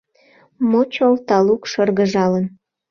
[0.69, 2.45] Мочол талук, шыргыжалын